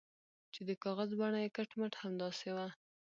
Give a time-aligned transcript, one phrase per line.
[0.53, 2.67] چې د کاغذ بڼه یې کټ مټ همداسې وه.